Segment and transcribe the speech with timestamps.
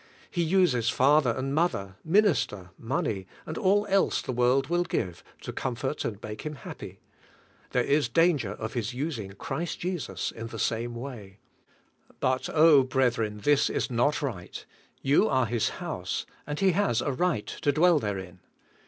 [0.31, 5.53] He uses father and mother, minister, money, and all else the world will give, to
[5.53, 7.01] comfort and make him happy;
[7.69, 10.31] there is danger of his using Christ THE CO Mr LET E SURRENDER 10.') Jesus
[10.31, 11.37] in the same way.
[12.19, 14.65] But oh, brethren, this is not right.
[15.03, 18.39] You are His house, and He has a right to dwell therein.